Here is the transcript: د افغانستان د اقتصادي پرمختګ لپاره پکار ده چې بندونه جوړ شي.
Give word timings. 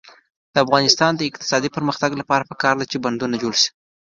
د 0.53 0.55
افغانستان 0.65 1.11
د 1.15 1.21
اقتصادي 1.29 1.69
پرمختګ 1.75 2.11
لپاره 2.21 2.47
پکار 2.51 2.75
ده 2.77 2.85
چې 2.91 2.97
بندونه 3.03 3.35
جوړ 3.43 3.53
شي. 3.61 3.69